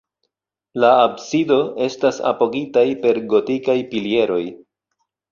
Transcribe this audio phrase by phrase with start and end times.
[0.83, 1.57] La absido
[1.87, 4.41] estas apogitaj per gotikaj pilieroj.